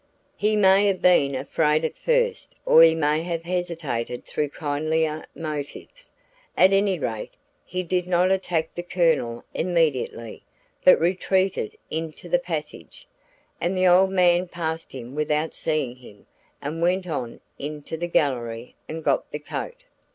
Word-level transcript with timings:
He 0.35 0.55
may 0.55 0.87
have 0.87 0.99
been 1.03 1.35
afraid 1.35 1.85
at 1.85 1.95
first 1.95 2.55
or 2.65 2.81
he 2.81 2.95
may 2.95 3.21
have 3.21 3.43
hesitated 3.43 4.25
through 4.25 4.49
kindlier 4.49 5.23
motives. 5.35 6.09
At 6.57 6.73
any 6.73 6.97
rate 6.97 7.35
he 7.63 7.83
did 7.83 8.07
not 8.07 8.31
attack 8.31 8.73
the 8.73 8.81
Colonel 8.81 9.43
immediately, 9.53 10.41
but 10.83 10.99
retreated 10.99 11.75
into 11.91 12.27
the 12.29 12.39
passage, 12.39 13.07
and 13.61 13.77
the 13.77 13.85
old 13.85 14.09
man 14.09 14.47
passed 14.47 14.91
him 14.91 15.13
without 15.13 15.53
seeing 15.53 15.97
him 15.97 16.25
and 16.63 16.81
went 16.81 17.05
on 17.05 17.39
into 17.59 17.95
the 17.95 18.07
gallery 18.07 18.73
and 18.89 19.03
got 19.03 19.29
the 19.29 19.37
coat. 19.37 19.83